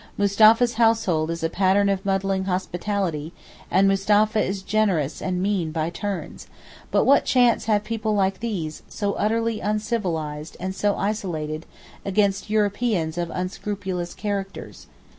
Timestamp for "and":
3.69-3.87, 5.21-5.43, 10.59-10.73